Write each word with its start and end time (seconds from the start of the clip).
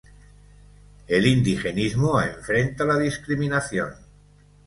El 1.07 1.27
indigenismo 1.27 2.19
enfrenta 2.23 2.85
la 2.85 2.97
discriminación. 2.97 3.93